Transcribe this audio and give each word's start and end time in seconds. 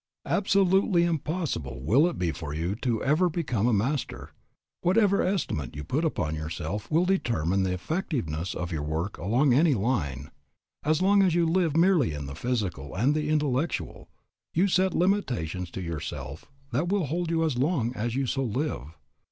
Absolutely 0.25 1.03
impossible 1.03 1.79
will 1.79 2.07
it 2.07 2.17
be 2.17 2.31
for 2.31 2.55
you 2.55 2.75
ever 3.03 3.27
to 3.27 3.29
become 3.29 3.67
a 3.67 3.71
master. 3.71 4.31
Whatever 4.81 5.21
estimate 5.21 5.75
you 5.75 5.83
put 5.83 6.03
upon 6.03 6.33
yourself 6.33 6.89
will 6.89 7.05
determine 7.05 7.61
the 7.61 7.73
effectiveness 7.75 8.55
of 8.55 8.71
your 8.71 8.81
work 8.81 9.19
along 9.19 9.53
any 9.53 9.75
line. 9.75 10.31
As 10.83 11.03
long 11.03 11.21
as 11.21 11.35
you 11.35 11.45
live 11.45 11.77
merely 11.77 12.15
in 12.15 12.25
the 12.25 12.33
physical 12.33 12.95
and 12.95 13.13
the 13.13 13.29
intellectual, 13.29 14.09
you 14.55 14.67
set 14.67 14.95
limitations 14.95 15.69
to 15.69 15.81
yourself 15.81 16.45
that 16.71 16.89
will 16.89 17.05
hold 17.05 17.29
you 17.29 17.45
as 17.45 17.59
long 17.59 17.93
as 17.93 18.15
you 18.15 18.25
so 18.25 18.41
live. 18.43 18.95